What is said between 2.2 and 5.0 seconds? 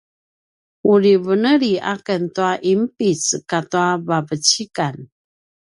tua ’inpic katua vavecikan